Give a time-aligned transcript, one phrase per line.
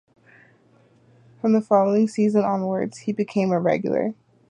[1.41, 4.15] From the following season onwards, he became a regular.